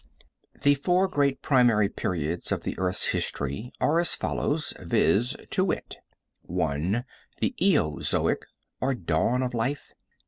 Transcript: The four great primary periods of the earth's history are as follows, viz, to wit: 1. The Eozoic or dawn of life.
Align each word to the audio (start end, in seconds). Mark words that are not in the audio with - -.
The 0.63 0.73
four 0.73 1.07
great 1.07 1.43
primary 1.43 1.87
periods 1.87 2.51
of 2.51 2.63
the 2.63 2.73
earth's 2.79 3.09
history 3.09 3.71
are 3.79 3.99
as 3.99 4.15
follows, 4.15 4.73
viz, 4.79 5.35
to 5.51 5.63
wit: 5.63 5.97
1. 6.41 7.03
The 7.37 7.53
Eozoic 7.61 8.37
or 8.81 8.95
dawn 8.95 9.43
of 9.43 9.53
life. 9.53 9.91